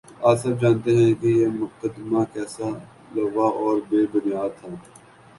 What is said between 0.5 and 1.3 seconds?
جانتے ہیں کہ